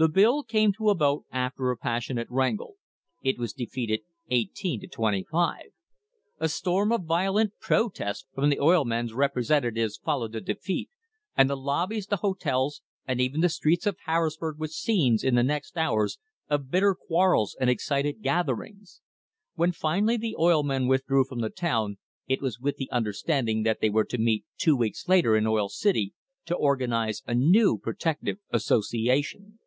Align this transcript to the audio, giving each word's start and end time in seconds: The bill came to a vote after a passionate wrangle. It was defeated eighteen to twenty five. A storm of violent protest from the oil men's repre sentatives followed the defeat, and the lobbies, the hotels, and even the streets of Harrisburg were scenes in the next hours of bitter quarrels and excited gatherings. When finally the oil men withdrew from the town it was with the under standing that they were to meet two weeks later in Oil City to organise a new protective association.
The 0.00 0.08
bill 0.08 0.44
came 0.44 0.72
to 0.74 0.90
a 0.90 0.94
vote 0.94 1.24
after 1.32 1.72
a 1.72 1.76
passionate 1.76 2.28
wrangle. 2.30 2.76
It 3.20 3.36
was 3.36 3.52
defeated 3.52 4.02
eighteen 4.30 4.78
to 4.80 4.86
twenty 4.86 5.24
five. 5.24 5.72
A 6.38 6.48
storm 6.48 6.92
of 6.92 7.02
violent 7.02 7.58
protest 7.58 8.28
from 8.32 8.48
the 8.48 8.60
oil 8.60 8.84
men's 8.84 9.10
repre 9.12 9.44
sentatives 9.44 9.96
followed 10.00 10.30
the 10.30 10.40
defeat, 10.40 10.88
and 11.36 11.50
the 11.50 11.56
lobbies, 11.56 12.06
the 12.06 12.18
hotels, 12.18 12.80
and 13.08 13.20
even 13.20 13.40
the 13.40 13.48
streets 13.48 13.88
of 13.88 13.96
Harrisburg 14.04 14.60
were 14.60 14.68
scenes 14.68 15.24
in 15.24 15.34
the 15.34 15.42
next 15.42 15.76
hours 15.76 16.20
of 16.48 16.70
bitter 16.70 16.94
quarrels 16.94 17.56
and 17.60 17.68
excited 17.68 18.22
gatherings. 18.22 19.00
When 19.56 19.72
finally 19.72 20.16
the 20.16 20.36
oil 20.38 20.62
men 20.62 20.86
withdrew 20.86 21.24
from 21.24 21.40
the 21.40 21.50
town 21.50 21.98
it 22.28 22.40
was 22.40 22.60
with 22.60 22.76
the 22.76 22.88
under 22.92 23.12
standing 23.12 23.64
that 23.64 23.80
they 23.80 23.90
were 23.90 24.04
to 24.04 24.18
meet 24.18 24.44
two 24.58 24.76
weeks 24.76 25.08
later 25.08 25.34
in 25.36 25.44
Oil 25.44 25.68
City 25.68 26.14
to 26.44 26.54
organise 26.54 27.24
a 27.26 27.34
new 27.34 27.76
protective 27.78 28.38
association. 28.50 29.58